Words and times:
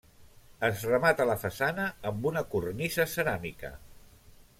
Es 0.67 0.85
remata 0.91 1.27
la 1.29 1.35
façana 1.43 1.85
amb 2.11 2.25
una 2.31 2.43
cornisa 2.55 3.07
ceràmica. 3.13 3.71